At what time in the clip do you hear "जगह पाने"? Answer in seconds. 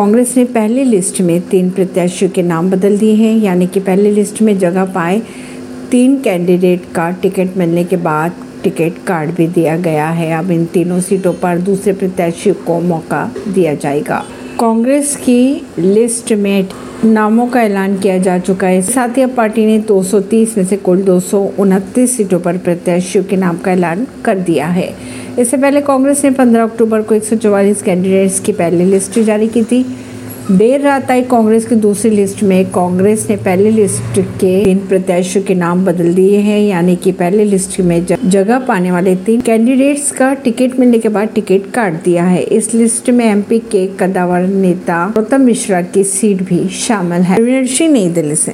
38.24-38.90